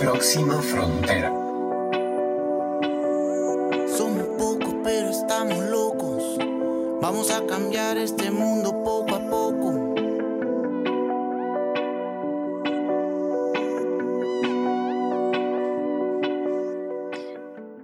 [0.00, 1.28] Próxima frontera.
[3.86, 6.38] Somos pocos, pero estamos locos.
[7.02, 9.94] Vamos a cambiar este mundo poco a poco.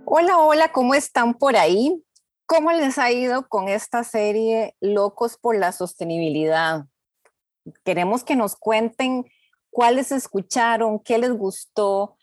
[0.06, 2.02] Hola, hola, ¿cómo están por ahí?
[2.46, 6.86] ¿Cómo les ha ido con esta serie Locos por la Sostenibilidad?
[7.84, 9.26] Queremos que nos cuenten
[9.76, 12.15] cuáles escucharon, qué les gustó,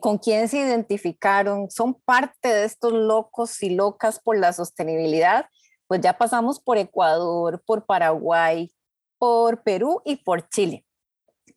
[0.00, 5.46] con quién se identificaron, son parte de estos locos y locas por la sostenibilidad.
[5.86, 8.70] Pues ya pasamos por Ecuador, por Paraguay,
[9.18, 10.84] por Perú y por Chile.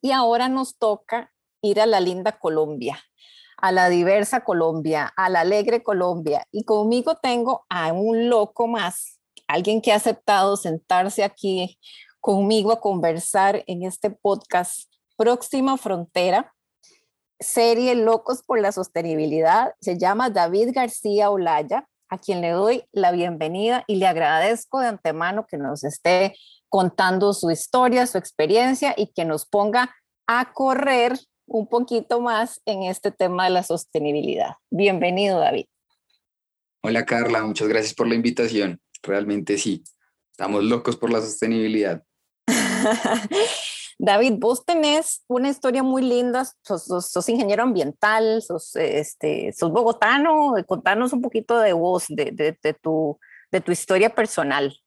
[0.01, 2.99] Y ahora nos toca ir a la linda Colombia,
[3.57, 6.45] a la diversa Colombia, a la alegre Colombia.
[6.51, 11.79] Y conmigo tengo a un loco más, alguien que ha aceptado sentarse aquí
[12.19, 16.52] conmigo a conversar en este podcast próxima frontera,
[17.39, 19.73] serie Locos por la Sostenibilidad.
[19.81, 24.87] Se llama David García Olaya, a quien le doy la bienvenida y le agradezco de
[24.87, 26.35] antemano que nos esté
[26.69, 29.95] contando su historia, su experiencia y que nos ponga
[30.27, 34.53] a correr un poquito más en este tema de la sostenibilidad.
[34.71, 35.65] Bienvenido, David.
[36.81, 37.43] Hola, Carla.
[37.43, 38.81] Muchas gracias por la invitación.
[39.01, 39.83] Realmente sí,
[40.31, 42.03] estamos locos por la sostenibilidad.
[44.05, 51.13] David, vos tenés una historia muy linda, sos, ingeniero ambiental, sos, este, sos bogotano, contanos
[51.13, 53.17] un poquito de vos, de, de, tu,
[53.49, 54.77] de tu historia personal.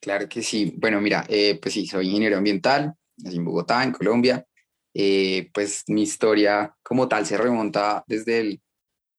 [0.00, 0.74] Claro que sí.
[0.76, 4.44] Bueno, mira, eh, pues sí, soy ingeniero ambiental, nací en Bogotá, en Colombia.
[4.92, 8.62] Eh, pues mi historia como tal se remonta desde, el,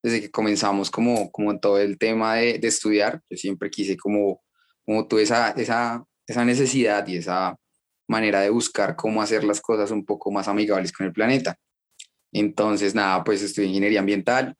[0.03, 3.21] desde que comenzamos como, como todo el tema de, de estudiar.
[3.29, 4.41] Yo siempre quise como,
[4.85, 7.57] como tuve esa, esa, esa necesidad y esa
[8.07, 11.57] manera de buscar cómo hacer las cosas un poco más amigables con el planeta.
[12.31, 14.55] Entonces, nada, pues estudié ingeniería ambiental.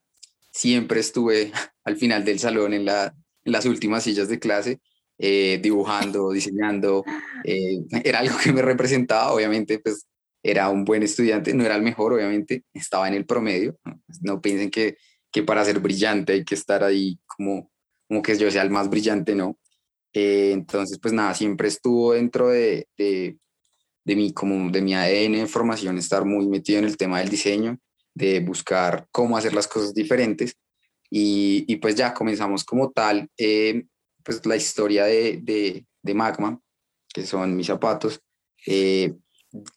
[0.51, 1.51] Siempre estuve
[1.83, 3.13] al final del salón en, la,
[3.43, 4.79] en las últimas sillas de clase,
[5.17, 7.03] eh, dibujando, diseñando.
[7.43, 10.07] Eh, era algo que me representaba, obviamente, pues
[10.43, 13.77] era un buen estudiante, no era el mejor, obviamente, estaba en el promedio.
[14.21, 14.97] No piensen que,
[15.31, 17.71] que para ser brillante hay que estar ahí como,
[18.07, 19.57] como que yo sea el más brillante, no.
[20.19, 23.37] Eh, entonces, pues nada, siempre estuvo dentro de, de,
[24.03, 27.29] de, mi, como de mi ADN de formación estar muy metido en el tema del
[27.29, 27.77] diseño,
[28.15, 30.55] de buscar cómo hacer las cosas diferentes.
[31.11, 33.85] Y, y pues ya comenzamos como tal, eh,
[34.23, 36.59] pues la historia de, de, de, Magma,
[37.13, 38.19] que son mis zapatos,
[38.65, 39.13] eh,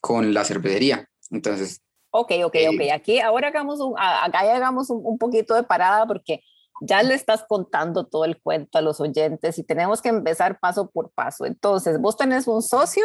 [0.00, 1.06] con la cervecería.
[1.30, 1.82] Entonces...
[2.12, 2.80] Ok, ok, ok.
[2.94, 6.40] Aquí ahora hagamos un, acá hagamos un, un poquito de parada porque
[6.80, 10.90] ya le estás contando todo el cuento a los oyentes y tenemos que empezar paso
[10.90, 11.44] por paso.
[11.46, 13.04] Entonces, vos tenés un socio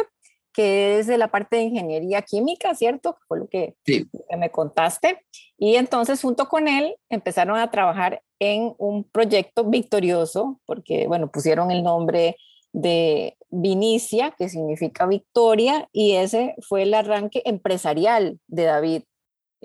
[0.56, 3.18] que es de la parte de ingeniería química, ¿cierto?
[3.28, 4.08] Fue lo que, sí.
[4.10, 5.22] que me contaste.
[5.58, 11.70] Y entonces, junto con él, empezaron a trabajar en un proyecto victorioso, porque, bueno, pusieron
[11.70, 12.36] el nombre
[12.72, 19.02] de Vinicia, que significa victoria, y ese fue el arranque empresarial de David.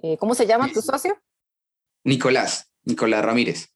[0.03, 1.17] Eh, ¿Cómo se llama tu socio?
[2.03, 3.69] Nicolás, Nicolás Ramírez.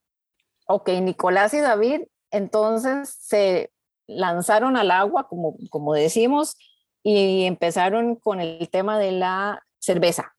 [0.68, 3.72] Ok, Nicolás y David entonces se
[4.08, 6.58] lanzaron al agua, como, como decimos,
[7.03, 10.36] y empezaron con el tema de la cerveza.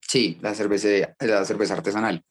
[0.00, 2.24] Sí, la cerveza, la cerveza artesanal.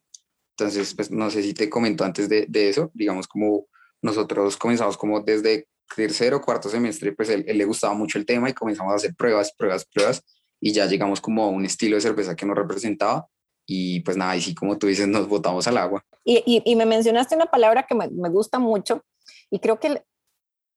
[0.57, 3.67] Entonces, pues no sé si te comentó antes de, de eso, digamos como
[4.01, 8.49] nosotros comenzamos como desde tercero, cuarto semestre, pues él, él, le gustaba mucho el tema
[8.49, 10.23] y comenzamos a hacer pruebas, pruebas, pruebas
[10.59, 13.27] y ya llegamos como a un estilo de cerveza que nos representaba
[13.65, 16.03] y pues nada, y sí, como tú dices, nos botamos al agua.
[16.23, 19.03] Y, y, me mencionaste una palabra que me, me, gusta mucho
[19.49, 20.03] y creo que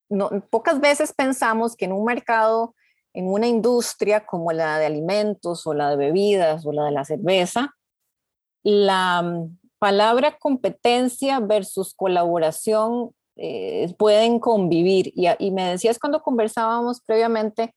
[0.09, 2.75] no, pocas veces pensamos que en un mercado,
[3.12, 7.05] en una industria como la de alimentos o la de bebidas o la de la
[7.05, 7.75] cerveza,
[8.62, 15.12] la mm, palabra competencia versus colaboración eh, pueden convivir.
[15.15, 17.75] Y, y me decías cuando conversábamos previamente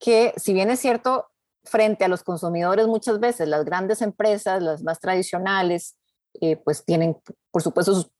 [0.00, 1.27] que si bien es cierto,
[1.68, 5.96] frente a los consumidores muchas veces las grandes empresas, las más tradicionales,
[6.40, 7.16] eh, pues tienen,
[7.50, 8.10] por supuesto, sus,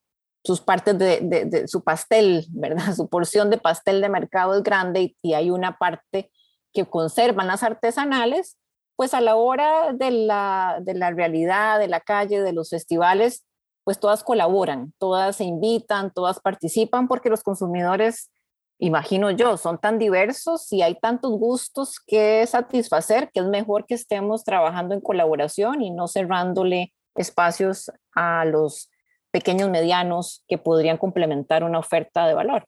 [0.44, 2.94] sus partes de, de, de, su pastel, ¿verdad?
[2.96, 6.30] Su porción de pastel de mercado es grande y, y, hay una parte
[6.72, 8.56] que conservan las artesanales,
[8.96, 13.44] pues a la hora de la, de la realidad, de la calle, de los festivales,
[13.84, 18.30] pues todas colaboran, todas se invitan, todas participan porque los consumidores
[18.78, 23.94] imagino yo, son tan diversos y hay tantos gustos que satisfacer que es mejor que
[23.94, 28.90] estemos trabajando en colaboración y no cerrándole espacios a los
[29.30, 32.66] pequeños medianos que podrían complementar una oferta de valor.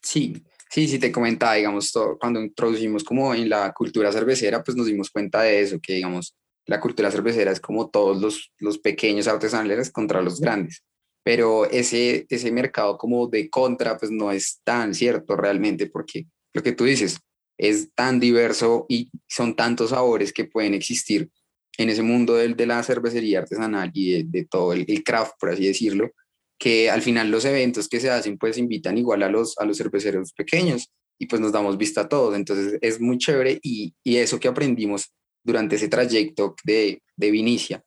[0.00, 4.86] Sí, sí, sí te comentaba, digamos, cuando introducimos como en la cultura cervecera, pues nos
[4.86, 6.36] dimos cuenta de eso, que digamos,
[6.66, 10.84] la cultura cervecera es como todos los, los pequeños artesanales contra los grandes.
[11.24, 16.62] Pero ese, ese mercado como de contra, pues no es tan cierto realmente, porque lo
[16.62, 17.18] que tú dices
[17.58, 21.30] es tan diverso y son tantos sabores que pueden existir
[21.78, 25.50] en ese mundo del, de la cervecería artesanal y de, todo el, el, craft, por
[25.50, 26.10] así decirlo,
[26.58, 29.78] que al final los eventos que se hacen pues invitan igual a los, a los
[29.78, 32.34] cerveceros pequeños y pues nos damos vista a todos.
[32.34, 35.12] Entonces es muy chévere y, y eso que aprendimos
[35.44, 37.82] durante ese trayecto de, de Vinicia,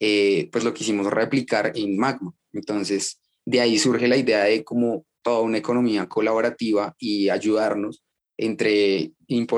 [0.00, 2.32] eh, pues lo quisimos replicar en Magma.
[2.52, 8.02] Entonces de ahí surge la idea de como toda una economía colaborativa y ayudarnos
[8.36, 9.12] entre,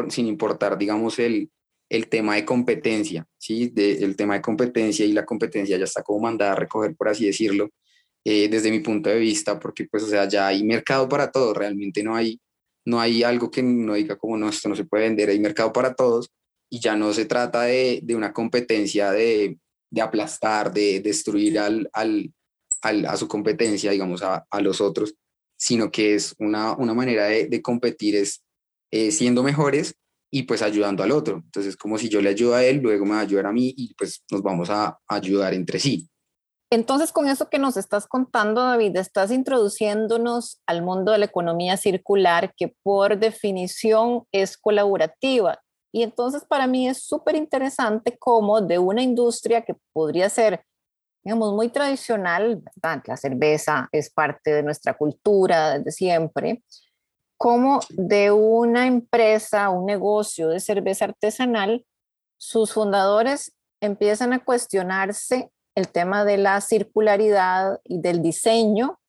[0.08, 1.50] sin importar, digamos, el,
[1.88, 3.68] el tema de competencia, ¿sí?
[3.68, 7.08] De, el tema de competencia y la competencia ya está como mandada a recoger, por
[7.08, 7.70] así decirlo,
[8.24, 11.56] eh, desde mi punto de vista, porque pues, o sea, ya hay mercado para todos,
[11.56, 12.40] realmente no hay,
[12.84, 15.72] no hay algo que no diga como, no, esto no se puede vender, hay mercado
[15.72, 16.30] para todos,
[16.70, 19.58] y ya no se trata de, de una competencia de,
[19.90, 22.32] de, aplastar, de destruir al, al,
[22.82, 25.14] al, a su competencia, digamos, a, a, los otros,
[25.56, 28.42] sino que es una, una manera de, de competir, es
[28.90, 29.94] eh, siendo mejores
[30.32, 31.42] y pues ayudando al otro.
[31.44, 33.94] Entonces, como si yo le ayudo a él, luego me va a a mí y
[33.94, 36.08] pues nos vamos a ayudar entre sí.
[36.72, 41.76] Entonces, con eso que nos estás contando, David, estás introduciéndonos al mundo de la economía
[41.76, 45.60] circular, que por definición es colaborativa.
[45.92, 50.64] Y entonces para mí es súper interesante cómo de una industria que podría ser,
[51.24, 56.62] digamos, muy tradicional, la cerveza es parte de nuestra cultura desde siempre,
[57.36, 61.84] cómo de una empresa, un negocio de cerveza artesanal,
[62.36, 69.00] sus fundadores empiezan a cuestionarse el tema de la circularidad y del diseño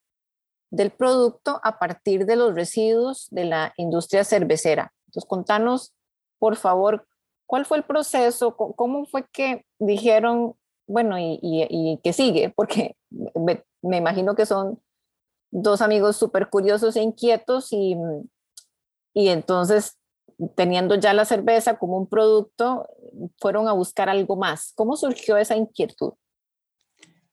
[0.72, 4.94] del producto a partir de los residuos de la industria cervecera.
[5.07, 5.94] Entonces, contanos,
[6.41, 7.07] por favor,
[7.45, 10.55] cuál fue el proceso, cómo fue que dijeron,
[10.88, 12.95] bueno, y, y, qué sigue, porque
[13.83, 14.81] me imagino que son
[15.51, 17.95] dos amigos súper curiosos e inquietos y,
[19.13, 19.99] y entonces
[20.55, 22.88] teniendo ya la cerveza como un producto,
[23.38, 24.71] fueron a buscar algo más.
[24.73, 26.13] ¿Cómo surgió esa inquietud?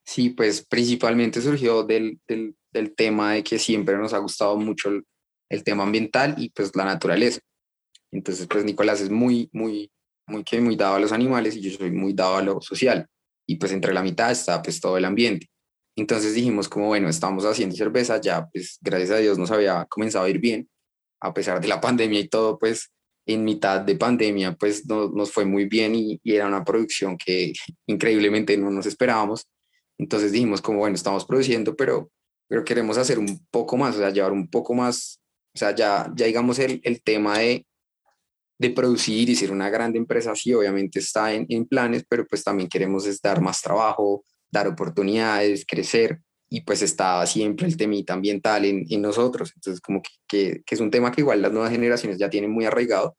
[0.05, 4.91] Sí, pues principalmente surgió del, del, del tema de que siempre nos ha gustado mucho
[4.91, 5.07] el,
[5.49, 7.41] el, tema ambiental y pues la naturaleza.
[8.11, 9.91] Entonces, pues Nicolás es muy, muy,
[10.27, 13.07] muy, que muy dado a los animales y yo soy muy dado a lo social.
[13.47, 15.49] Y pues entre la mitad está pues todo el ambiente.
[15.97, 20.27] Entonces dijimos como, bueno, estamos haciendo cerveza, ya pues gracias a Dios nos había comenzado
[20.27, 20.69] a ir bien,
[21.21, 22.91] a pesar de la pandemia y todo, pues
[23.27, 27.19] en mitad de pandemia pues no, nos fue muy bien y, y, era una producción
[27.19, 27.53] que
[27.87, 29.47] increíblemente no nos esperábamos.
[29.99, 32.11] Entonces dijimos como, bueno, estamos produciendo, pero,
[32.49, 35.21] pero queremos hacer un poco más, o sea, llevar un poco más,
[35.55, 37.67] o sea, ya, ya digamos el, el tema de,
[38.59, 42.43] de producir y ser una grande empresa, sí, obviamente está en, en planes, pero pues
[42.43, 46.21] también queremos es dar más trabajo, dar oportunidades, crecer,
[46.51, 49.53] y pues está siempre el temita ambiental en, en nosotros.
[49.55, 52.65] Entonces, como que, que, es un tema que igual las nuevas generaciones ya tienen muy
[52.65, 53.17] arraigado,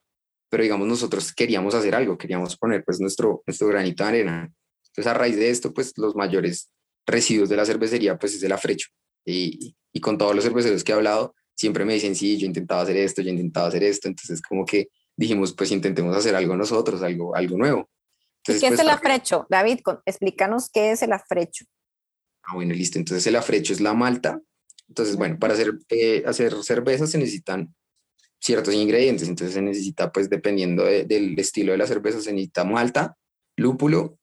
[0.50, 4.52] pero digamos nosotros queríamos hacer algo, queríamos poner pues nuestro, nuestro granito de arena.
[4.88, 6.72] Entonces, a raíz de esto, pues los mayores
[7.06, 8.90] residuos de la cervecería, pues es el afrecho.
[9.26, 12.82] Y, y con todos los cerveceros que he hablado, siempre me dicen, sí, yo intentaba
[12.82, 14.08] hacer esto, yo intentaba hacer esto.
[14.08, 14.88] Entonces, como que
[15.20, 17.90] dijimos, pues intentemos hacer algo nosotros, algo, algo nuevo.
[18.38, 19.46] Entonces, ¿Qué es pues, el afrecho?
[19.50, 21.66] David, explícanos qué es el afrecho.
[22.44, 22.98] Ah, bueno, listo.
[22.98, 24.40] Entonces el afrecho es la malta.
[24.88, 27.76] Entonces, bueno, para hacer, eh, hacer cerveza se necesitan
[28.40, 29.28] ciertos ingredientes.
[29.28, 33.18] Entonces se necesita, pues dependiendo del estilo de la cerveza, se necesita malta,
[33.58, 34.18] lúpulo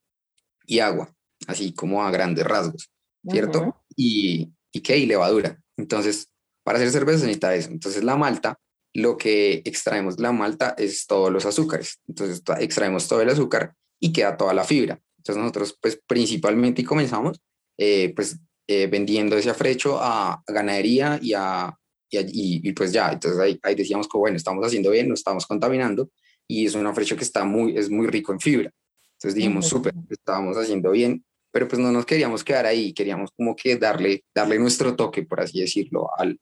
[0.65, 1.15] y agua,
[1.47, 2.91] así como a grandes rasgos,
[3.29, 3.85] ¿cierto?
[3.95, 5.61] y, y qué, y levadura.
[5.77, 6.31] Entonces,
[6.65, 7.71] para hacer cerveza se necesita eso.
[7.71, 8.59] Entonces la malta,
[8.97, 12.01] lo que extraemos de la malta es todos los azúcares.
[12.09, 14.99] Entonces extraemos todo el azúcar y queda toda la fibra.
[15.19, 17.41] Entonces nosotros pues principalmente y comenzamos
[17.77, 21.77] eh, pues eh, vendiendo ese afrecho a, ganadería y a,
[22.11, 25.45] y, y, pues ya, entonces ahí, ahí, decíamos que bueno, estamos haciendo bien, no estamos
[25.47, 26.11] contaminando
[26.49, 28.73] y es un afrecho que está muy, es muy rico en fibra.
[29.13, 31.23] Entonces dijimos, súper, estábamos haciendo bien,
[31.53, 35.41] pero pues no nos queríamos quedar ahí, queríamos como que darle, darle nuestro toque, por
[35.41, 36.39] así decirlo, al,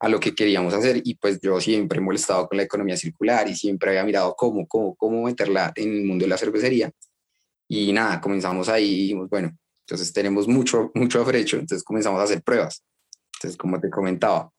[0.00, 3.48] a lo que queríamos hacer y pues yo siempre he molestado con la economía circular
[3.48, 6.92] y siempre había mirado cómo, cómo, cómo meterla en el mundo de la cervecería
[7.68, 12.24] y nada, comenzamos ahí y dijimos, bueno, entonces tenemos mucho, mucho afrecho, entonces comenzamos a
[12.24, 12.84] hacer pruebas.
[13.36, 14.50] Entonces, como te comentaba,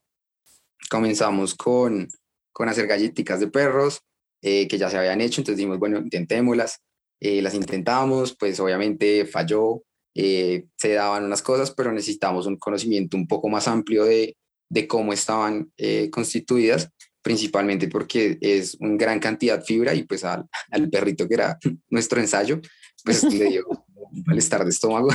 [0.90, 2.08] comenzamos con,
[2.52, 4.02] con hacer galletitas de perros
[4.42, 6.82] eh, que ya se habían hecho, entonces dijimos, bueno, intentémoslas.
[7.22, 13.16] Eh, las intentamos, pues obviamente falló, eh, se daban unas cosas, pero necesitamos un conocimiento
[13.16, 14.36] un poco más amplio de,
[14.76, 15.72] de cómo estaban
[16.12, 16.92] constituidas,
[17.24, 21.58] principalmente porque es una gran cantidad de fibra y pues al, al perrito que era
[21.90, 22.62] nuestro ensayo,
[23.04, 23.66] pues le dio
[24.12, 25.10] un malestar de estómago.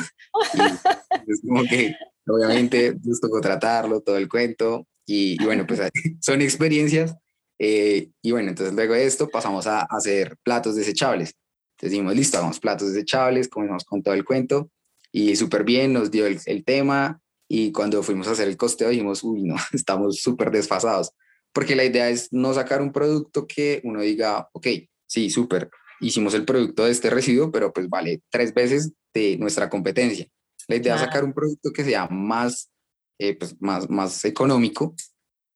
[0.55, 1.95] Y es como que
[2.26, 4.87] obviamente nos tocó tratarlo, todo el cuento.
[5.07, 5.81] Y, bueno, pues
[6.21, 7.14] son experiencias.
[7.59, 11.35] Eh, y bueno, entonces luego de esto pasamos a, hacer platos desechables.
[11.76, 14.71] Entonces dijimos, listo, hagamos platos desechables, comenzamos con todo el cuento.
[15.12, 17.21] Y súper bien, nos dio el, el tema.
[17.52, 21.11] Y cuando fuimos a hacer el costeo dijimos, uy, no, estamos súper desfasados.
[21.52, 24.69] Porque la idea es no sacar un producto que uno diga, ok,
[25.09, 25.69] sí, súper,
[26.00, 30.28] hicimos el producto de este residuo, pero pues vale tres veces de nuestra competencia.
[30.69, 32.71] La idea es sacar un producto que sea más,
[33.19, 34.95] eh, pues más, más económico,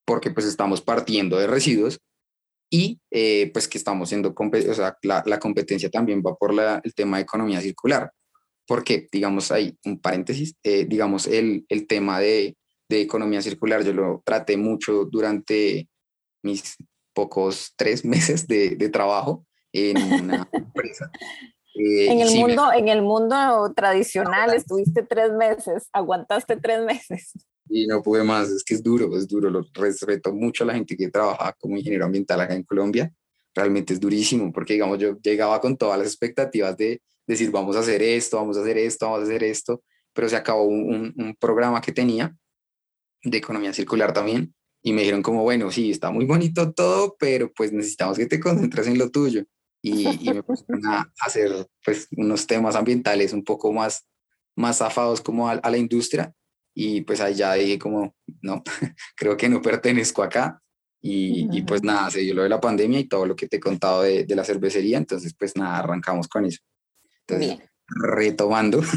[0.04, 2.00] porque pues estamos partiendo de residuos
[2.72, 6.80] y eh, pues que estamos siendo, o sea, la, la, competencia también va por la,
[6.82, 8.10] el tema de economía circular,
[8.66, 12.56] porque digamos hay un paréntesis, eh, digamos el, el tema de,
[12.88, 15.88] de economía circular, yo lo traté mucho durante
[16.42, 16.76] mis
[17.12, 21.10] pocos tres meses de, de trabajo en una empresa.
[21.74, 27.32] Eh, en, el mundo, en el mundo tradicional estuviste tres meses, aguantaste tres meses.
[27.68, 29.50] Y no pude más, es que es duro, es duro.
[29.50, 33.10] Lo respeto mucho a la gente que trabaja como ingeniero ambiental acá en Colombia.
[33.54, 37.80] Realmente es durísimo, porque digamos, yo llegaba con todas las expectativas de decir, vamos a
[37.80, 41.36] hacer esto, vamos a hacer esto, vamos a hacer esto, pero se acabó un, un
[41.38, 42.34] programa que tenía
[43.22, 44.54] de economía circular también,
[44.86, 48.38] y me dijeron como, bueno, sí, está muy bonito todo, pero pues necesitamos que te
[48.38, 49.44] concentres en lo tuyo
[49.82, 54.06] y, me pusieron a hacer pues unos temas ambientales un poco más,
[54.56, 56.34] más zafados como a, la industria
[56.74, 58.62] y pues ahí ya dije como, no,
[59.16, 60.60] creo que no pertenezco acá
[61.00, 63.56] y, y, pues nada, se dio lo de la pandemia y todo lo que te
[63.56, 66.60] he contado de, de la cervecería, entonces pues nada, arrancamos con eso.
[67.26, 68.80] Entonces, retomando.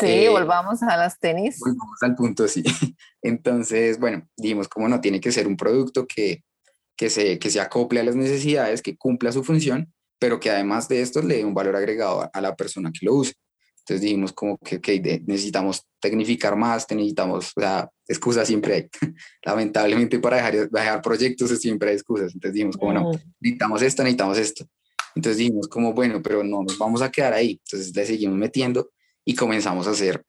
[0.00, 1.60] Sí, eh, volvamos a las tenis.
[1.60, 2.64] Volvamos al punto, sí.
[3.22, 6.42] Entonces, bueno, dijimos, como no, tiene que ser un producto que,
[6.96, 10.88] que, se, que se acople a las necesidades, que cumpla su función pero que además
[10.88, 13.34] de esto le dé un valor agregado a, la persona que lo use.
[13.80, 14.80] Entonces dijimos como que
[15.26, 18.88] necesitamos tecnificar más, necesitamos, o sea, excusas siempre hay.
[19.44, 22.34] Lamentablemente para dejar, dejar proyectos siempre hay excusas.
[22.34, 24.66] Entonces dijimos como no, necesitamos esto, necesitamos esto.
[25.16, 27.60] Entonces dijimos como bueno, pero no nos vamos a quedar ahí.
[27.64, 28.90] Entonces le seguimos metiendo
[29.24, 30.22] y comenzamos a hacer,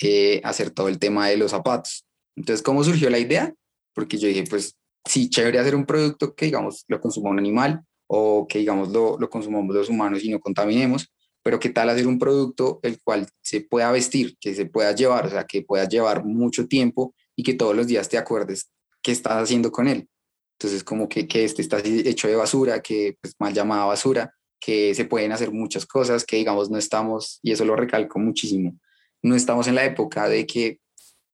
[0.00, 2.06] eh, hacer todo el tema de los zapatos.
[2.36, 3.52] Entonces, ¿cómo surgió la idea?
[3.94, 7.82] Porque yo dije, pues sí, chévere hacer un producto que, digamos, lo consuma un animal,
[8.06, 11.12] o que digamos lo, lo consumamos los humanos y no contaminemos,
[11.42, 15.26] pero qué tal hacer un producto el cual se pueda vestir, que se pueda llevar,
[15.26, 18.70] o sea, que pueda llevar mucho tiempo y que todos los días te acuerdes
[19.02, 20.08] qué estás haciendo con él.
[20.58, 24.94] Entonces, como que, que este está hecho de basura, que pues mal llamada basura, que
[24.94, 28.78] se pueden hacer muchas cosas, que digamos no estamos, y eso lo recalco muchísimo,
[29.22, 30.80] no estamos en la época de que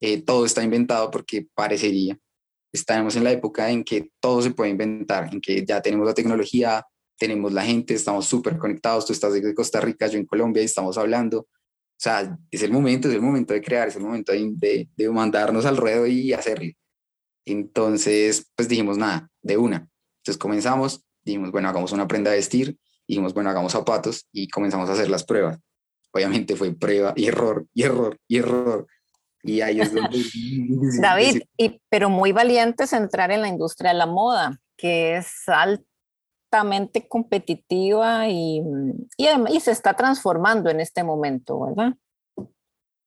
[0.00, 2.18] eh, todo está inventado porque parecería,
[2.72, 6.14] estamos en la época en que todo se puede inventar, en que ya tenemos la
[6.14, 6.84] tecnología,
[7.18, 10.66] tenemos la gente, estamos súper conectados, tú estás de Costa Rica, yo en Colombia y
[10.66, 11.40] estamos hablando.
[11.40, 11.48] O
[11.96, 15.64] sea, es el momento, es el momento de crear, es el momento de, de, mandarnos
[15.66, 16.72] al ruedo y hacerlo.
[17.44, 19.88] Entonces, pues dijimos, nada, de una.
[20.18, 24.88] Entonces comenzamos, dijimos, bueno, hagamos una prenda de vestir, dijimos, bueno, hagamos zapatos y comenzamos
[24.88, 25.58] a hacer las pruebas.
[26.12, 28.86] Obviamente fue prueba y error, y error, y error.
[29.42, 30.18] Y ahí es donde...
[31.00, 37.08] David, y, pero muy valientes entrar en la industria de la moda, que es altamente
[37.08, 38.62] competitiva y,
[39.16, 41.94] y, y se está transformando en este momento, ¿verdad?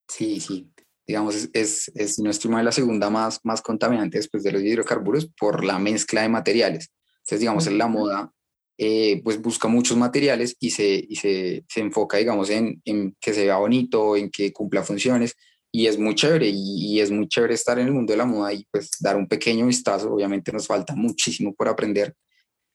[0.07, 0.71] Sí, sí.
[1.07, 5.63] Digamos, es, es, es nuestro la segunda más, más contaminante después de los hidrocarburos por
[5.63, 6.91] la mezcla de materiales.
[7.17, 8.31] Entonces, digamos, en la moda,
[8.77, 13.33] eh, pues busca muchos materiales y se, y se, se enfoca, digamos, en, en, que
[13.33, 15.35] se vea bonito, en que cumpla funciones,
[15.75, 18.53] y es muy chévere y, es muy chévere estar en el mundo de la moda
[18.53, 22.15] y pues dar un pequeño vistazo, obviamente nos falta muchísimo por aprender,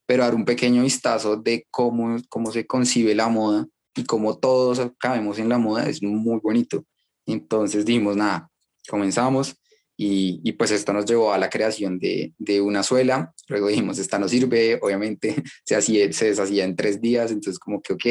[0.06, 4.82] pero dar un pequeño vistazo de cómo, cómo se concibe la moda y cómo todos
[4.98, 6.84] cabemos en la moda es muy bonito.
[7.26, 8.50] Entonces dijimos, nada,
[8.88, 9.56] comenzamos
[9.96, 13.98] y, y, pues esto nos llevó a la creación de, de, una suela, luego dijimos,
[13.98, 15.34] esta no sirve, obviamente
[15.64, 18.04] se, hacía, se deshacía en tres días, entonces como que ok,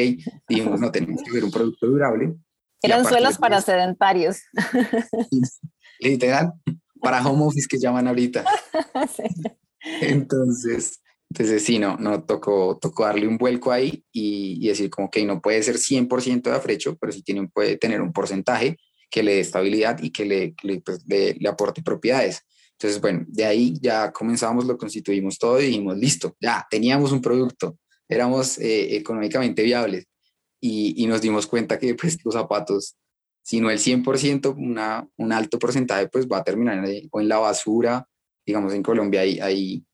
[0.48, 2.36] dijimos, no, tenemos que ver un producto durable
[2.82, 4.38] eran suelas para sedentarios.
[6.00, 6.52] Literal,
[7.00, 8.44] para home office que llaman ahorita.
[10.02, 11.00] Entonces,
[11.30, 15.40] entonces sí, no, no tocó, tocó darle un vuelco ahí y, decir como que no
[15.40, 18.76] puede ser 100% de afrecho, pero sí tiene, puede tener un porcentaje
[19.10, 22.42] que le dé estabilidad y que le, le, pues, le, aporte propiedades.
[22.72, 27.20] Entonces, bueno, de ahí ya comenzamos, lo constituimos todo y dijimos, listo, ya teníamos un
[27.20, 27.76] producto,
[28.08, 30.06] éramos eh, económicamente viables
[30.60, 32.96] y, nos dimos cuenta que pues, los zapatos,
[33.42, 37.28] si no el 100%, una, un alto porcentaje, pues va a terminar en, o en
[37.28, 38.06] la basura.
[38.46, 39.84] Digamos, en Colombia hay, hay,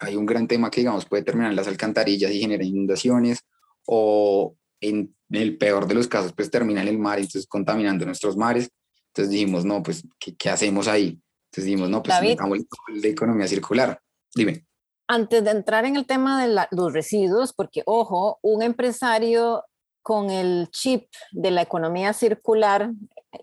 [0.00, 3.40] hay un gran tema que, digamos, puede terminar en las alcantarillas y generar inundaciones,
[3.86, 8.36] o, en el peor de los casos, pues termina en el mar, entonces contaminando nuestros
[8.36, 8.70] mares.
[9.08, 11.20] Entonces dijimos, no, pues, ¿qué, qué hacemos ahí?
[11.50, 12.58] Entonces dijimos, no, pues, necesitamos
[13.00, 14.00] de economía circular.
[14.34, 14.66] Dime.
[15.08, 19.64] Antes de entrar en el tema de los residuos, porque, ojo, un empresario
[20.02, 22.92] con el chip de la economía circular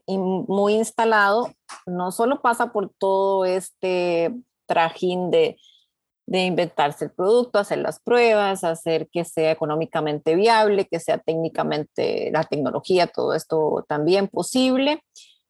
[0.07, 1.53] muy instalado,
[1.85, 4.33] no solo pasa por todo este
[4.67, 5.57] trajín de,
[6.27, 12.31] de inventarse el producto, hacer las pruebas, hacer que sea económicamente viable, que sea técnicamente
[12.31, 15.03] la tecnología, todo esto también posible.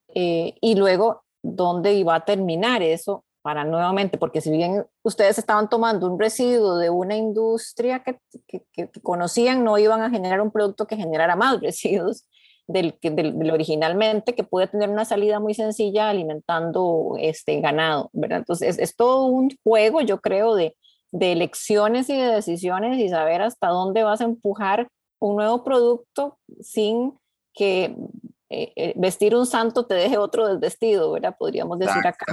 [0.10, 3.26] Eh, y luego, ¿dónde iba a terminar eso?
[3.46, 8.18] para nuevamente, porque si bien ustedes estaban tomando un residuo de una industria que,
[8.48, 12.26] que, conocían, no iban a generar un producto que generara más residuos
[12.68, 18.40] del, del, originalmente, que puede tener una salida muy sencilla alimentando este ganado, ¿verdad?
[18.40, 20.76] Entonces, es, todo un juego, yo creo, de,
[21.12, 24.88] de elecciones y de decisiones y saber hasta dónde vas a empujar
[25.20, 27.14] un nuevo producto sin
[27.54, 27.96] que
[28.50, 31.36] eh, eh, vestir un santo te deje otro desvestido, ¿verdad?
[31.38, 32.26] Podríamos decir acá.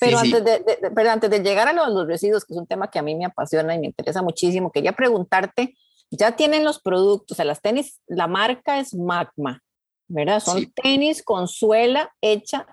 [0.00, 2.98] Pero, antes, De, pero antes de llegar a los, residuos, que es un tema que
[2.98, 5.76] a mí me apasiona y me interesa muchísimo, quería preguntarte,
[6.10, 9.62] ya tienen los productos, o sea, las tenis, la marca es Magma,
[10.08, 10.40] ¿verdad?
[10.40, 12.66] Son tenis con suela hecha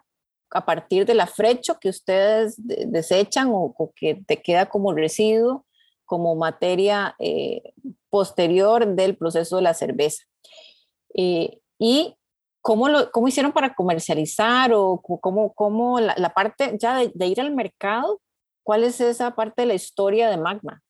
[0.51, 5.65] a partir del afrecho que ustedes desechan o, que te queda como residuo,
[6.05, 7.73] como materia eh,
[8.09, 10.23] posterior del proceso de la cerveza.
[11.13, 12.15] Eh, y
[12.65, 17.39] ¿Cómo, lo, ¿Cómo hicieron para comercializar o cómo, cómo la, la parte ya de, ir
[17.39, 18.19] al mercado?
[18.63, 20.81] ¿Cuál es esa parte de la historia de Magma?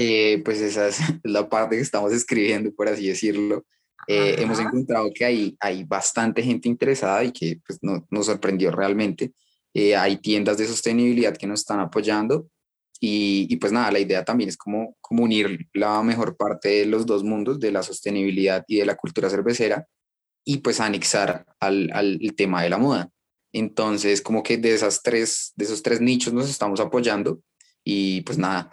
[0.00, 3.66] Eh, pues esa es la parte que estamos escribiendo, por así decirlo.
[4.06, 8.70] Eh, hemos encontrado que hay, hay bastante gente interesada y que pues, no, nos sorprendió
[8.70, 9.32] realmente.
[9.74, 12.48] Eh, hay tiendas de sostenibilidad que nos están apoyando
[13.00, 16.86] y, y, pues nada, la idea también es como, como unir la mejor parte de
[16.86, 19.86] los dos mundos, de la sostenibilidad y de la cultura cervecera,
[20.44, 23.10] y pues anexar al, al tema de la moda.
[23.52, 27.40] Entonces, como que de, esas tres, de esos tres nichos nos estamos apoyando
[27.84, 28.70] y pues nada,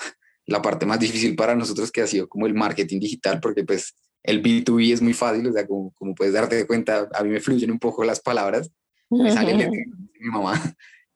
[0.48, 3.96] la parte más difícil para nosotros que ha sido como el marketing digital, porque pues
[4.24, 7.40] el B2B es muy fácil, o sea, como, como puedes darte cuenta, a mí me
[7.40, 8.72] fluyen un poco las palabras,
[9.10, 9.70] me salen de
[10.20, 10.62] mi mamá.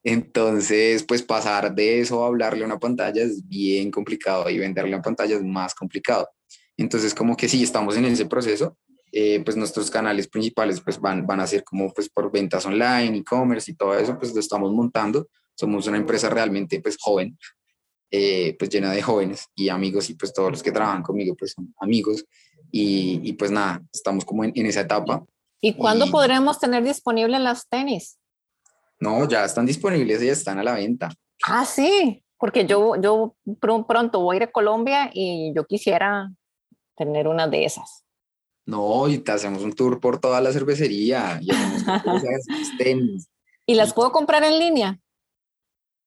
[0.04, 4.96] Entonces, pues pasar de eso a hablarle a una pantalla es bien complicado y venderle
[4.96, 6.30] a pantalla es más complicado.
[6.78, 8.78] Entonces, como que sí, estamos en ese proceso,
[9.12, 13.18] eh, pues nuestros canales principales pues van, van a ser como pues por ventas online,
[13.18, 15.28] e-commerce y todo eso, pues lo estamos montando.
[15.56, 17.38] Somos una empresa realmente pues joven,
[18.12, 21.54] eh, pues llena de jóvenes y amigos y pues todos los que trabajan conmigo pues
[21.54, 22.26] son amigos
[22.72, 25.26] y, y pues nada, estamos como en, en esa etapa.
[25.62, 28.18] ¿Y cuándo podremos tener disponibles las tenis?
[29.00, 31.10] No, ya están disponibles, ya están a la venta.
[31.46, 36.32] Ah, sí, porque yo, yo pronto voy a ir a Colombia y yo quisiera
[36.96, 38.04] tener una de esas.
[38.66, 41.40] No, y te hacemos un tour por toda la cervecería.
[41.42, 41.50] Y,
[43.66, 45.00] ¿Y las puedo comprar en línea?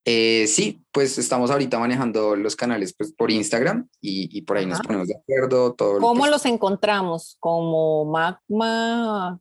[0.05, 4.67] Eh, sí, pues estamos ahorita manejando los canales pues, por Instagram y, y por ahí
[4.67, 5.75] nos ponemos de acuerdo.
[5.75, 7.37] Todo ¿Cómo los encontramos?
[7.39, 9.39] ¿Como Magma?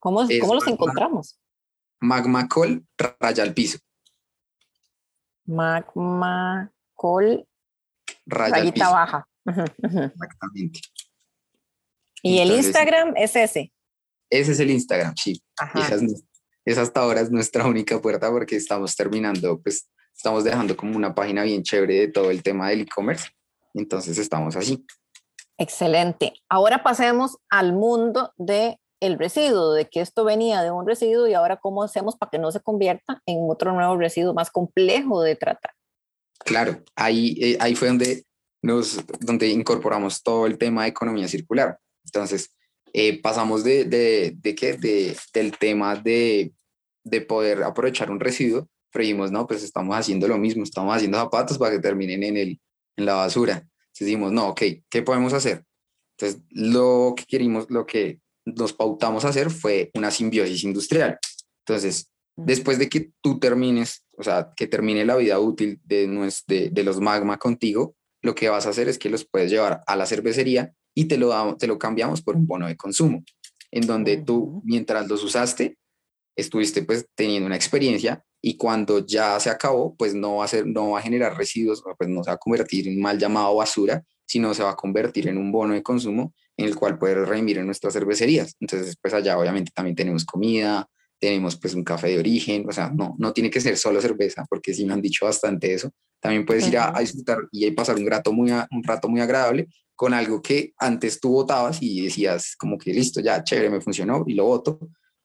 [0.00, 1.38] ¿Cómo, ¿cómo los encontramos?
[2.00, 3.78] Magma Col raya al piso.
[5.46, 7.46] Magma Col
[8.26, 8.90] raya al piso.
[8.90, 9.28] baja.
[9.46, 10.80] Exactamente.
[12.22, 13.72] ¿Y el Instagram es ese?
[14.30, 15.40] Ese es el Instagram, sí.
[15.74, 15.96] Esa,
[16.76, 21.44] hasta ahora es nuestra única puerta porque estamos terminando, pues estamos dejando como una página
[21.44, 23.28] bien chévere de todo el tema del e-commerce.
[23.74, 24.84] Entonces estamos así.
[25.56, 26.34] Excelente.
[26.48, 31.34] Ahora pasemos al mundo de el residuo, de que esto venía de un residuo y
[31.34, 35.36] ahora cómo hacemos para que no se convierta en otro nuevo residuo más complejo de
[35.36, 35.72] tratar.
[36.40, 38.24] Claro, ahí, eh, ahí fue donde,
[38.62, 41.78] nos, donde incorporamos todo el tema de economía circular.
[42.04, 42.54] Entonces,
[42.92, 44.74] eh, pasamos de, de, de, ¿qué?
[44.74, 46.52] de, del tema de,
[47.08, 51.18] de poder aprovechar un residuo, pero dijimos, no, pues estamos haciendo lo mismo, estamos haciendo
[51.18, 52.60] zapatos para que terminen en, el,
[52.96, 53.54] en la basura.
[53.54, 55.64] Entonces dijimos, no, ok, ¿qué podemos hacer?
[56.16, 61.18] Entonces, lo que queríamos, lo que nos pautamos a hacer fue una simbiosis industrial.
[61.66, 66.06] Entonces, después de que tú termines, o sea, que termine la vida útil de,
[66.46, 69.82] de, de los magma contigo, lo que vas a hacer es que los puedes llevar
[69.86, 73.22] a la cervecería y te lo, te lo cambiamos por un bono de consumo,
[73.70, 75.76] en donde tú, mientras los usaste,
[76.38, 80.66] estuviste pues teniendo una experiencia y cuando ya se acabó, pues no va a, ser,
[80.66, 84.04] no va a generar residuos, pues no se va a convertir en mal llamado basura,
[84.24, 87.58] sino se va a convertir en un bono de consumo en el cual puedes redimir
[87.58, 88.54] en nuestras cervecerías.
[88.60, 92.90] Entonces, pues allá obviamente también tenemos comida, tenemos pues un café de origen, o sea,
[92.94, 95.90] no, no tiene que ser solo cerveza, porque sí me han dicho bastante eso.
[96.20, 100.14] También puedes ir a, disfrutar y pasar un, grato muy, un rato muy agradable con
[100.14, 104.34] algo que antes tú votabas y decías como que listo, ya chévere, me funcionó y
[104.34, 104.78] lo voto.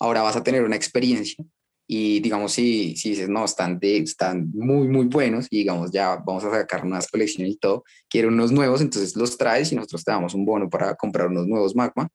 [0.04, 1.46] Ahora vas a tener una experiencia
[1.88, 6.18] y digamos, si, si dices, no, están, de, están muy, muy buenos y digamos, ya
[6.18, 10.04] vamos a sacar unas colecciones y todo, quiero unos nuevos, entonces los traes y nosotros
[10.04, 12.10] te damos un bono para comprar unos nuevos Magma.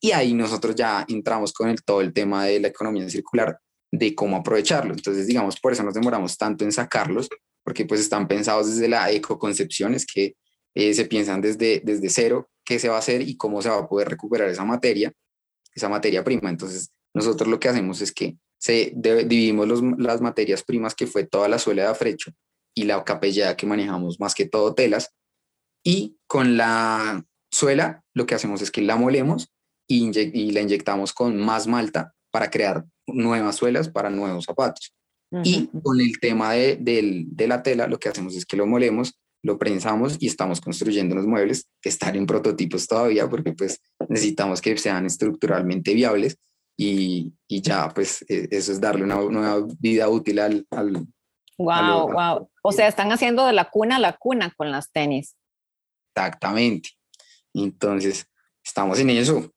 [0.00, 3.60] Y ahí nosotros ya entramos con el, todo el tema de la economía circular,
[3.92, 4.94] de cómo aprovecharlo.
[4.94, 7.28] Entonces, digamos, por eso nos demoramos tanto en sacarlos,
[7.62, 10.34] porque pues están pensados desde la ecoconcepción, es que
[10.74, 13.78] eh, se piensan desde, desde cero qué se va a hacer y cómo se va
[13.78, 15.12] a poder recuperar esa materia,
[15.72, 16.50] esa materia prima.
[16.50, 21.48] Entonces, nosotros lo que hacemos es que se dividimos las materias primas, que fue toda
[21.48, 22.32] la suela de afrecho
[22.74, 25.10] y la capellada que manejamos, más que todo telas.
[25.84, 29.52] Y con la suela, lo que hacemos es que la molemos
[29.88, 34.94] y, y la inyectamos con más malta para crear nuevas suelas para nuevos zapatos.
[35.44, 39.18] Y con el tema de, de, la tela, lo que hacemos es que lo molemos,
[39.42, 44.62] lo prensamos y estamos construyendo unos muebles que están en prototipos todavía porque pues necesitamos
[44.62, 46.38] que sean estructuralmente viables
[46.80, 50.66] y, y ya pues e, eso es darle una nueva vida útil al...
[50.70, 51.06] al
[51.58, 52.50] wow, wow.
[52.62, 55.34] O sea, están haciendo de la cuna a la cuna con las tenis.
[56.14, 56.90] Exactamente.
[57.52, 58.26] Entonces,
[58.64, 59.52] estamos en eso.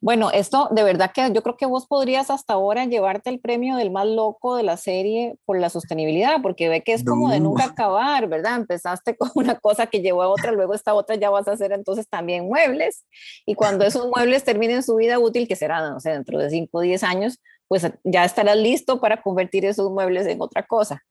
[0.00, 3.76] Bueno, esto de verdad que yo creo que vos podrías hasta ahora llevarte el premio
[3.76, 7.40] del más loco de la serie por la sostenibilidad, porque ve que es como de
[7.40, 8.56] nunca acabar, ¿verdad?
[8.56, 11.72] Empezaste con una cosa que llevó a otra, luego esta otra ya vas a hacer
[11.72, 13.04] entonces también muebles,
[13.44, 16.78] y cuando esos muebles terminen su vida útil, que será, no sé, dentro de 5
[16.78, 21.02] o 10 años, pues ya estarás listo para convertir esos muebles en otra cosa.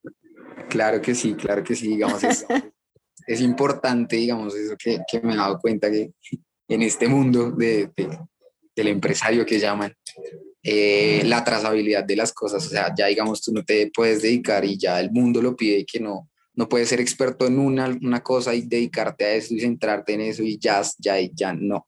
[0.69, 2.45] Claro que sí, claro que sí, digamos, es,
[3.28, 6.12] es importante, digamos, eso que, que, me he dado cuenta que
[6.67, 8.19] en este mundo de, de
[8.75, 9.93] del empresario que llaman,
[10.63, 12.65] eh, la trazabilidad de las cosas.
[12.65, 15.85] O sea, ya digamos, tú no te puedes dedicar y ya el mundo lo pide
[15.85, 19.59] que no, no puedes ser experto en una, una cosa y dedicarte a eso y
[19.59, 21.88] centrarte en eso y ya, ya, ya no.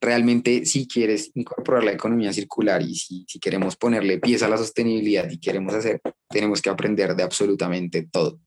[0.00, 4.56] Realmente, si quieres incorporar la economía circular y si, si queremos ponerle pieza a la
[4.56, 8.40] sostenibilidad y queremos hacer, tenemos que aprender de absolutamente todo.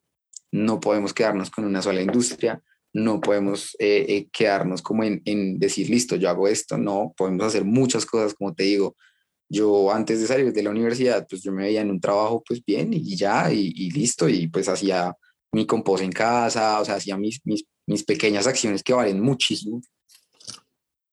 [0.52, 2.62] No podemos quedarnos con una sola industria,
[2.94, 7.46] no podemos eh, eh, quedarnos como en, en, decir, listo, yo hago esto, no, podemos
[7.46, 8.96] hacer muchas cosas, como te digo,
[9.50, 12.64] yo antes de salir de la universidad, pues yo me veía en un trabajo pues
[12.64, 15.14] bien y ya, y, listo, y pues hacía
[15.52, 19.82] mi compost en casa, o sea, hacía mis, mis, pequeñas acciones que valen muchísimo,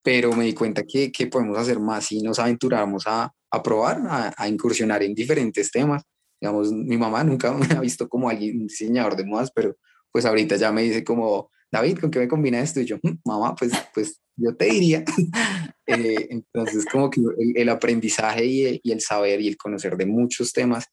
[0.03, 4.01] pero me di cuenta que, que podemos hacer más si nos aventuramos a, a probar,
[4.07, 6.03] a, a, incursionar en diferentes temas.
[6.41, 9.77] Digamos, mi mamá nunca me ha visto como alguien diseñador de modas, pero
[10.11, 12.81] pues ahorita ya me dice como, David, ¿con qué me combina esto?
[12.81, 15.05] Y yo, mm, mamá, pues, pues yo te diría.
[15.87, 17.21] eh, entonces, como que
[17.55, 20.87] el, aprendizaje y, y el, saber y el conocer de muchos temas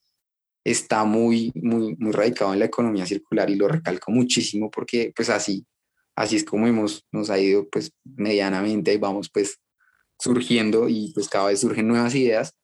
[0.64, 5.30] está muy, muy, muy radicado en la economía circular y lo recalco muchísimo porque pues
[5.30, 5.66] así,
[6.14, 9.58] así es como hemos, nos ha ido pues medianamente y vamos pues
[10.18, 12.54] surgiendo y pues cada vez surgen nuevas ideas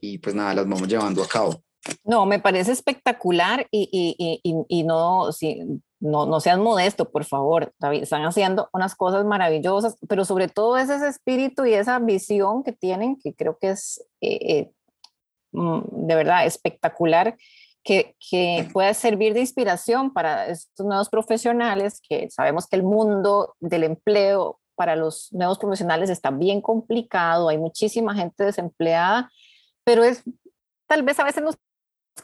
[0.00, 1.62] y pues nada, las vamos llevando a cabo.
[2.04, 5.58] No, me parece espectacular y, y, y, y no, sí,
[6.02, 10.76] no, no seas modesto, por favor, David, están haciendo unas cosas maravillosas, pero sobre todo
[10.76, 14.72] es ese espíritu y esa visión que tienen, que creo que es eh, eh,
[15.52, 17.36] mm, de verdad espectacular,
[17.84, 23.54] que, que pueda servir de inspiración para estos nuevos profesionales, que sabemos que el mundo
[23.60, 29.30] del empleo para los nuevos profesionales está bien complicado, hay muchísima gente desempleada,
[29.84, 30.24] pero es
[30.88, 31.56] tal vez a veces nos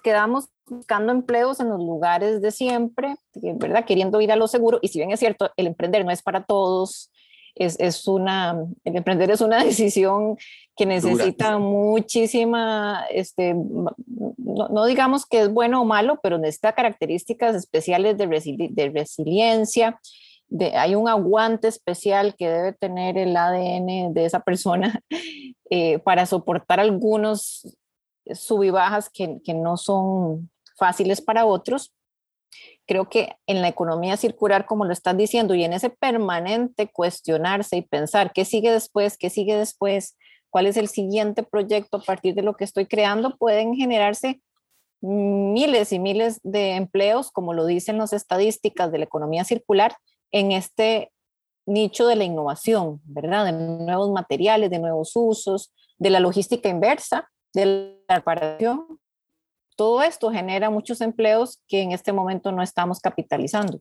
[0.03, 3.85] quedamos buscando empleos en los lugares de siempre, ¿verdad?
[3.85, 4.79] Queriendo ir a lo seguro.
[4.83, 7.11] Y si bien es cierto, el emprender no es para todos,
[7.55, 10.37] es, es una, el emprender es una decisión
[10.77, 17.57] que necesita muchísima, este, no, no, digamos que es bueno o malo, pero necesita características
[17.57, 18.27] especiales de,
[18.71, 20.01] de resiliencia.
[20.49, 25.01] De, hay un aguante especial que debe tener el ADN de esa persona
[25.71, 27.77] eh, para soportar algunos
[28.35, 31.95] sub y bajas que, que no son fáciles para otros.
[32.87, 37.77] Creo que en la economía circular, como lo estás diciendo, y en ese permanente cuestionarse
[37.77, 40.17] y pensar qué sigue después, qué sigue después,
[40.51, 44.41] cuál es el siguiente proyecto a partir de lo que estoy creando, pueden generarse
[45.01, 49.97] miles y miles de empleos, como lo dicen las estadísticas de la economía circular,
[50.33, 51.13] en este
[51.67, 53.45] nicho de la innovación, ¿verdad?
[53.45, 59.01] De nuevos materiales, de nuevos usos, de la logística inversa, de la reparación,
[59.77, 63.81] todo esto genera muchos empleos que en este momento no estamos capitalizando.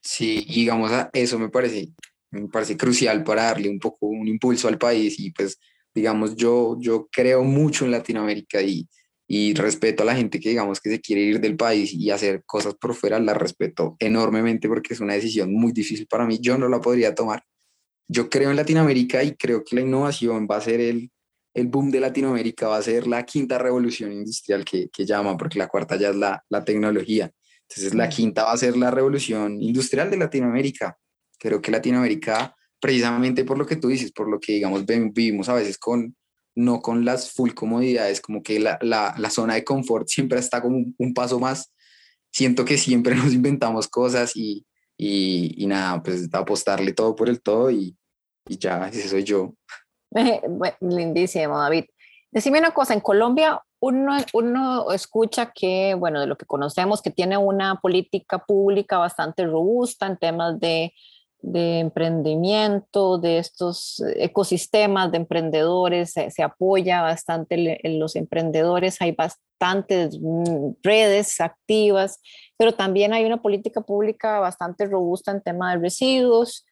[0.00, 1.88] Sí, digamos, eso me parece,
[2.30, 5.58] me parece crucial para darle un poco un impulso al país y pues,
[5.92, 8.88] digamos, yo, yo creo mucho en Latinoamérica y,
[9.26, 12.44] y respeto a la gente que digamos que se quiere ir del país y hacer
[12.44, 16.56] cosas por fuera, la respeto enormemente porque es una decisión muy difícil para mí, yo
[16.56, 17.42] no la podría tomar.
[18.08, 21.12] Yo creo en Latinoamérica y creo que la innovación va a ser el,
[21.54, 25.58] el boom de Latinoamérica, va a ser la quinta revolución industrial que, que llama, porque
[25.58, 27.30] la cuarta ya es la, la tecnología.
[27.68, 30.98] Entonces la quinta va a ser la revolución industrial de Latinoamérica.
[31.38, 35.54] Creo que Latinoamérica, precisamente por lo que tú dices, por lo que digamos vivimos a
[35.54, 36.16] veces con
[36.56, 40.60] no con las full comodidades, como que la, la, la zona de confort siempre está
[40.60, 41.72] como un, paso más.
[42.32, 47.40] Siento que siempre nos inventamos cosas y, y, y, nada, pues apostarle todo por el
[47.40, 47.96] todo y,
[48.48, 49.54] y ya, ese soy yo.
[50.80, 51.84] lindísimo, David.
[52.30, 57.10] Decime una cosa, en Colombia uno, uno escucha que, bueno, de lo que conocemos, que
[57.10, 60.92] tiene una política pública bastante robusta en temas de
[61.42, 70.18] de emprendimiento, de estos ecosistemas de emprendedores, se, apoya bastante en los emprendedores, hay bastantes
[70.20, 72.20] mm, redes activas,
[72.56, 76.66] pero también hay una política pública bastante robusta en tema de residuos.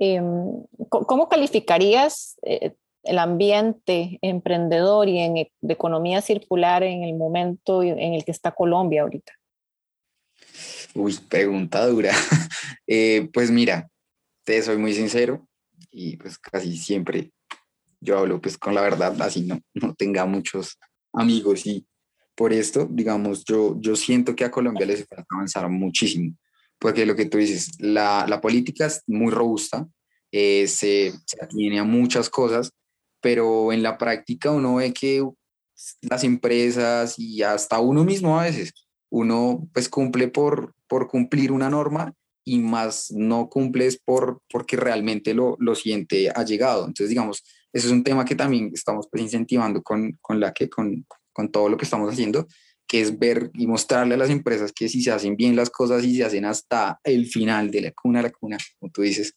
[0.00, 7.14] Em, ¿Cómo calificarías eh, el ambiente emprendedor y en, e, de economía circular en el
[7.14, 9.32] momento en el que está Colombia ahorita?
[10.94, 12.12] Uy, pregunta dura.
[12.90, 13.90] Eh, pues mira,
[14.44, 15.46] te soy muy sincero
[15.90, 17.32] y pues casi siempre
[18.00, 20.78] yo hablo pues con la verdad, así no, no tenga muchos
[21.12, 21.86] amigos y
[22.34, 26.34] por esto, digamos, yo, yo siento que a Colombia les falta avanzar muchísimo,
[26.78, 29.86] porque lo que tú dices, la, la política es muy robusta,
[30.32, 32.72] eh, se, se atiene a muchas cosas,
[33.20, 35.24] pero en la práctica uno ve que
[36.02, 38.72] las empresas y hasta uno mismo a veces,
[39.10, 42.14] uno pues cumple por, por cumplir una norma
[42.44, 46.80] y más no cumples por, porque realmente lo, lo siente allegado.
[46.86, 50.68] Entonces, digamos, eso es un tema que también estamos pues, incentivando con, con, la que,
[50.68, 52.46] con, con todo lo que estamos haciendo,
[52.88, 56.02] que es ver y mostrarle a las empresas que si se hacen bien las cosas
[56.04, 59.34] y se hacen hasta el final de la cuna a la cuna, como tú dices,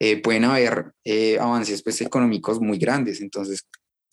[0.00, 3.20] eh, pueden haber eh, avances pues, económicos muy grandes.
[3.20, 3.66] Entonces,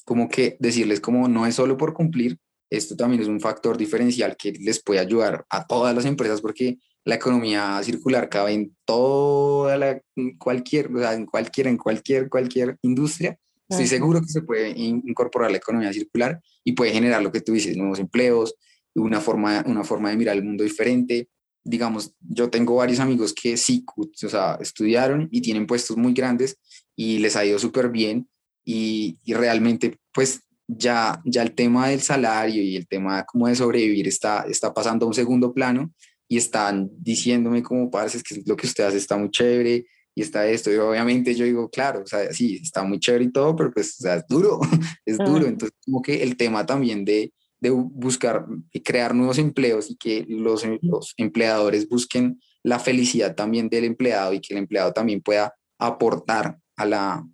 [0.06, 2.38] como que decirles como no es solo por cumplir,
[2.70, 6.78] esto también es un factor diferencial que les puede ayudar a todas las empresas porque
[7.06, 10.02] la economía circular cabe en toda la,
[10.40, 13.38] cualquier, o sea, en cualquier, en cualquier, cualquier industria.
[13.68, 17.54] Estoy seguro que se puede incorporar la economía circular y puede generar lo que tú
[17.54, 18.56] dices, nuevos empleos,
[18.96, 21.30] una forma, una forma de mirar el mundo diferente.
[21.64, 26.58] Digamos, yo tengo varios amigos que sí, o sea, estudiaron y tienen puestos muy grandes
[26.96, 28.30] y les ha ido súper bien
[28.64, 33.56] y, y, realmente, pues, ya, ya el tema del salario y el tema como de
[33.56, 35.94] sobrevivir está, está pasando a un segundo plano
[36.28, 40.22] y están diciéndome como, parce, es que lo que usted hace está muy chévere y
[40.22, 40.72] está esto.
[40.72, 44.00] Y obviamente yo digo, claro, o sea, sí, está muy chévere y todo, pero pues,
[44.00, 44.60] o sea, es duro,
[45.06, 45.46] es duro.
[45.46, 47.32] Entonces, como que el tema también de,
[47.66, 53.70] de buscar y crear nuevos empleos y que los, los empleadores busquen la felicidad también
[53.70, 57.28] del empleado y que el empleado también pueda aportar a la,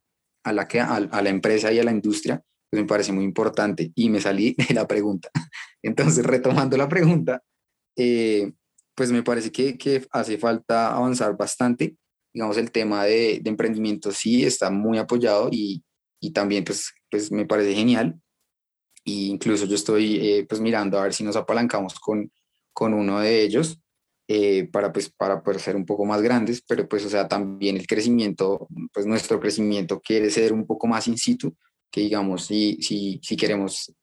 [0.43, 3.23] a la, que, a, a la empresa y a la industria, pues me parece muy
[3.23, 3.91] importante.
[3.95, 5.29] Y me salí de la pregunta.
[5.81, 7.41] Entonces, retomando la pregunta,
[7.97, 8.51] eh,
[8.95, 11.95] pues me parece que, que, hace falta avanzar bastante.
[12.33, 15.83] Digamos, el tema de, de emprendimiento sí está muy apoyado y,
[16.21, 18.19] y, también pues, pues me parece genial.
[19.03, 22.31] Y incluso yo estoy eh, pues mirando a ver si nos apalancamos con,
[22.73, 23.79] con uno de ellos
[24.27, 27.77] eh, para, pues, para poder ser un poco más grandes, pero pues o sea, también
[27.77, 31.55] el crecimiento, pues nuestro crecimiento quiere ser un poco más in situ,
[31.91, 33.93] que digamos, si, si, si queremos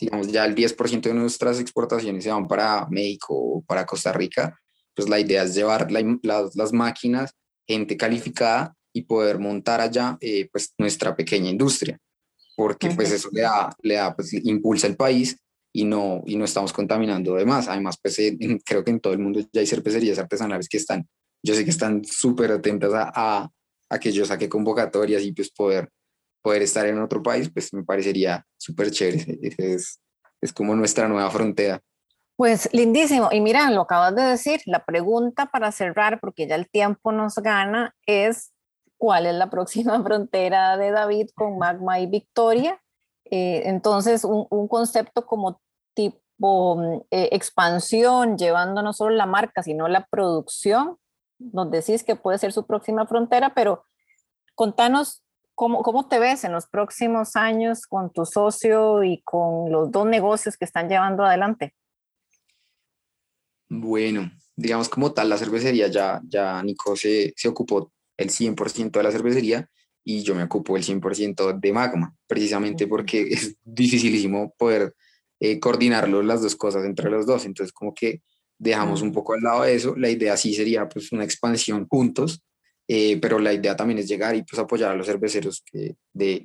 [0.00, 4.58] digamos, ya el 10% de nuestras exportaciones se van para México o para Costa Rica,
[4.94, 7.32] pues la idea es llevar las, las, máquinas,
[7.66, 11.98] gente calificada y poder montar allá eh, pues nuestra pequeña industria,
[12.56, 15.36] porque pues eso le da, le da pues impulsa el país
[15.72, 17.68] y no, y no estamos contaminando de más.
[17.68, 18.18] Además, pues
[18.64, 21.06] creo que en todo el mundo ya hay cervecerías artesanales que están,
[21.42, 23.50] yo sé que están súper atentas a, a,
[23.90, 25.90] a, que yo saque convocatorias y pues poder
[26.46, 29.36] poder estar en otro país, pues me parecería súper chévere.
[29.58, 29.98] Es,
[30.40, 31.80] es como nuestra nueva frontera.
[32.36, 33.30] Pues lindísimo.
[33.32, 37.34] Y mira, lo acabas de decir, la pregunta para cerrar, porque ya el tiempo nos
[37.36, 38.52] gana, es
[38.96, 42.80] cuál es la próxima frontera de David con Magma y Victoria.
[43.24, 45.60] Eh, entonces, un, un, concepto como
[45.94, 50.98] tipo mm, eh, expansión, llevando no solo la marca, sino la producción.
[51.38, 53.84] Nos decís que puede ser su próxima frontera, pero
[54.54, 55.22] contanos
[55.56, 60.06] ¿Cómo, ¿Cómo te ves en los próximos años con tu socio y con los dos
[60.06, 61.74] negocios que están llevando adelante?
[63.70, 69.02] Bueno, digamos como tal, la cervecería ya, ya Nico se, se ocupó el 100% de
[69.02, 69.68] la cervecería
[70.08, 74.94] y yo me ocupo el 100% de Magma, precisamente porque es dificilísimo poder
[75.40, 77.44] eh, coordinarlo las dos cosas entre los dos.
[77.44, 78.22] Entonces, como que
[78.58, 79.96] dejamos un poco al lado de eso.
[79.96, 82.42] La idea sí sería pues una expansión juntos,
[82.88, 85.96] eh, pero la idea también es llegar y pues apoyar a los cerveceros de,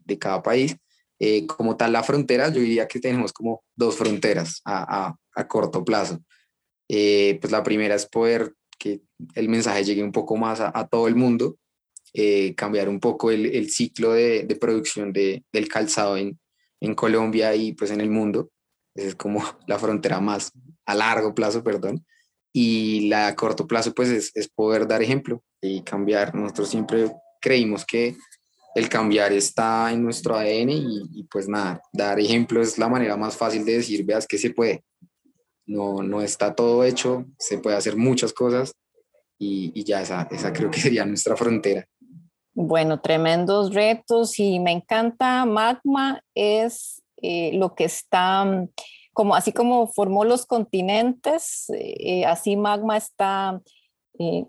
[0.03, 0.75] de, cada país.
[1.19, 5.47] Eh, como tal, la frontera, yo diría que tenemos como dos fronteras a, a, a
[5.47, 6.19] corto plazo.
[6.87, 9.01] pues la primera es poder que
[9.35, 11.57] el mensaje llegue un poco más a, a todo el mundo,
[12.57, 16.39] cambiar un poco el, el ciclo de, de producción de, del calzado en,
[16.81, 18.49] en Colombia y pues en el mundo.
[18.95, 20.51] Esa es como la frontera más
[20.85, 22.05] a largo plazo, perdón.
[22.53, 26.35] Y la a corto plazo pues es, es poder dar ejemplo y cambiar.
[26.35, 28.17] Nosotros siempre creímos que
[28.75, 33.15] el cambiar está en nuestro ADN y, y, pues nada, dar ejemplo es la manera
[33.15, 34.83] más fácil de decir, veas que se puede.
[35.71, 38.73] No, no está todo hecho, se puede hacer muchas cosas
[39.39, 41.87] y, y ya esa, esa creo que sería nuestra frontera.
[42.53, 48.69] Bueno, tremendos retos y me encanta Magma, es eh, lo que está, mm,
[49.13, 53.61] como, así como formó los continentes, eh, así Magma está
[54.19, 54.45] eh,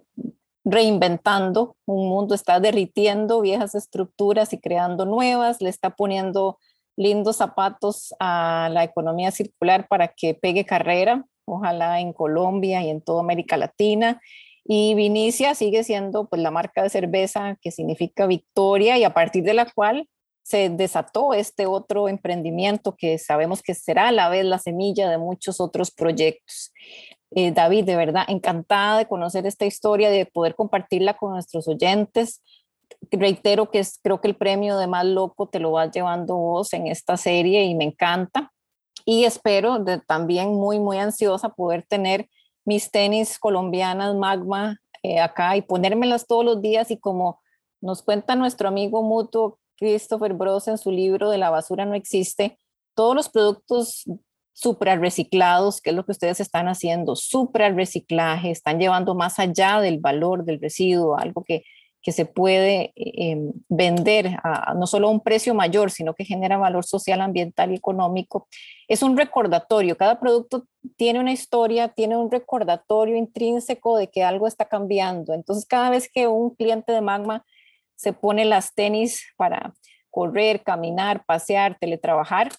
[0.65, 6.59] reinventando un mundo, está derritiendo viejas estructuras y creando nuevas, le está poniendo
[6.97, 13.01] lindos zapatos a la economía circular para que pegue carrera, ojalá en Colombia y en
[13.01, 14.21] toda América Latina.
[14.65, 19.43] Y Vinicia sigue siendo pues, la marca de cerveza que significa victoria y a partir
[19.43, 20.09] de la cual
[20.43, 25.19] se desató este otro emprendimiento que sabemos que será a la vez la semilla de
[25.19, 26.73] muchos otros proyectos.
[27.35, 32.43] Eh, David, de verdad, encantada de conocer esta historia, de poder compartirla con nuestros oyentes.
[33.11, 36.73] Reitero que es, creo que el premio de más loco te lo vas llevando vos
[36.73, 38.53] en esta serie y me encanta.
[39.05, 42.29] Y espero de, también muy, muy ansiosa poder tener
[42.65, 47.41] mis tenis colombianas Magma eh, acá y ponérmelas todos los días y como
[47.81, 52.57] nos cuenta nuestro amigo mutuo Christopher Bros en su libro de la basura no existe,
[52.95, 54.05] todos los productos
[54.53, 59.81] super reciclados, que es lo que ustedes están haciendo, super reciclaje, están llevando más allá
[59.81, 61.65] del valor del residuo, algo que
[62.03, 63.37] que se puede eh,
[63.69, 67.77] vender a, no solo a un precio mayor, sino que genera valor social, ambiental y
[67.77, 68.49] económico.
[68.89, 74.49] Es un recordatorio, cada producto tiene una historia, tiene un recordatorio intrínseco de que algo
[74.49, 75.33] está cambiando.
[75.33, 77.45] Entonces, cada vez que un cliente de Magma
[77.95, 79.73] se pone las tenis para
[80.11, 82.51] correr, caminar, pasear, teletrabajar,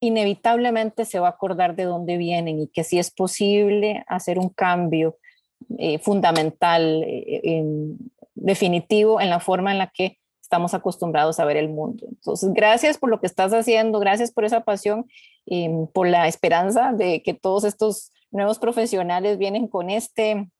[0.00, 4.48] inevitablemente se va a acordar de dónde vienen y que si es posible hacer un
[4.48, 5.18] cambio
[5.78, 7.64] eh, fundamental eh,
[8.42, 12.06] definitivo en la forma en la que estamos acostumbrados a ver el mundo.
[12.08, 15.06] Entonces, gracias por lo que estás haciendo, gracias por esa pasión
[15.46, 20.50] y por la esperanza de que todos estos nuevos profesionales vienen con este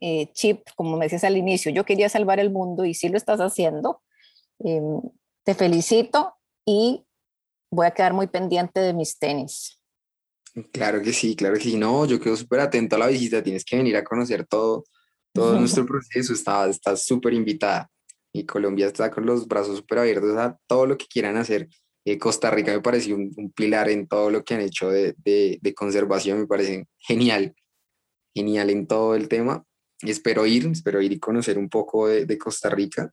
[0.00, 3.16] eh, chip, como me decías al inicio, yo quería salvar el mundo y sí lo
[3.16, 4.02] estás haciendo.
[4.60, 5.00] Em,
[5.44, 6.34] te felicito
[6.64, 7.04] y
[7.70, 9.80] voy a quedar muy pendiente de mis tenis.
[10.72, 11.76] Claro que sí, claro que sí.
[11.76, 13.42] No, yo quedo súper atento a la visita.
[13.42, 14.84] Tienes que venir a conocer todo,
[15.34, 16.32] todo nuestro proceso.
[16.32, 17.90] Está súper invitada.
[18.32, 21.68] Y Colombia está con los brazos súper abiertos a todo lo que quieran hacer.
[22.06, 25.58] Eh, Costa Rica me parece un, pilar en todo lo que han hecho de, de,
[25.60, 26.40] de, conservación.
[26.40, 27.54] Me parece genial,
[28.34, 29.64] genial en todo el tema.
[30.00, 33.10] Y espero ir, espero ir y conocer un poco de, de Costa Rica.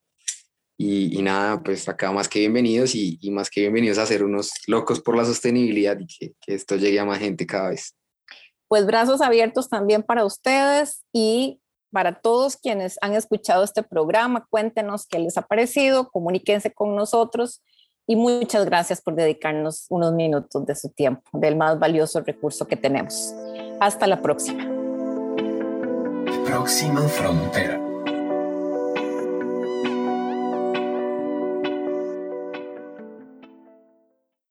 [0.78, 4.52] Y, nada, pues acá más que bienvenidos y, y, más que bienvenidos a ser unos
[4.66, 7.96] locos por la sostenibilidad y que, que esto llegue a más gente cada vez.
[8.68, 14.46] Pues brazos abiertos también para ustedes y para todos quienes han escuchado este programa.
[14.50, 17.62] Cuéntenos qué les ha parecido, comuníquense con nosotros
[18.08, 22.76] y muchas gracias por dedicarnos unos minutos de su tiempo, del más valioso recurso que
[22.76, 23.34] tenemos.
[23.80, 24.66] Hasta la próxima.
[26.46, 27.81] Próxima frontera.